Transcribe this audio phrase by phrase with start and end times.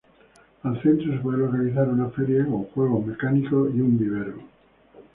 [0.63, 4.39] Al centro se puede localizar una feria con juegos mecánicos y un vivero.